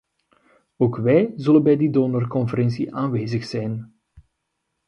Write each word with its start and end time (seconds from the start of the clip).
Ook 0.77 0.97
wij 0.97 1.33
zullen 1.35 1.63
bij 1.63 1.75
die 1.75 1.89
donorconferentie 1.91 2.95
aanwezig 2.95 3.43
zijn. 3.45 3.99